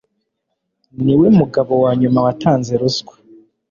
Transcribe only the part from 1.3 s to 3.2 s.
mugabo wanyuma watanze ruswa.